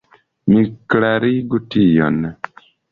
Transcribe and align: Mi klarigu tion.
Mi 0.53 0.63
klarigu 0.95 1.63
tion. 1.77 2.21